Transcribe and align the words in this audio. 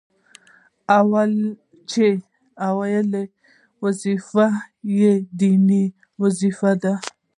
چي 1.89 2.07
اوله 2.73 3.23
وظيفه 3.83 4.47
يې 4.99 5.13
ديني 5.39 5.83
وظيفه 6.21 6.71
ده، 6.81 6.93